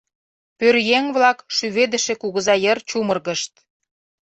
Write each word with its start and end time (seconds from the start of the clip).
Пӧръеҥ-влак 0.57 1.37
шӱведыше 1.55 2.13
кугыза 2.21 2.55
йыр 2.63 2.79
чумыргышт. 2.89 3.53